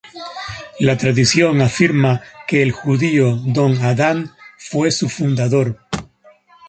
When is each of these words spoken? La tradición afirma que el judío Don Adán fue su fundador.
La 0.79 0.97
tradición 0.97 1.61
afirma 1.61 2.21
que 2.47 2.63
el 2.63 2.71
judío 2.71 3.35
Don 3.35 3.77
Adán 3.83 4.31
fue 4.57 4.89
su 4.89 5.07
fundador. 5.09 5.77